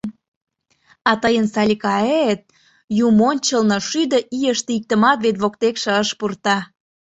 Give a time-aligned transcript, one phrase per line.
[1.09, 2.41] А тыйын Саликаэт...
[3.07, 6.57] юмончылно, шӱдӧ ийыште иктымат вет воктекше ыш пурто.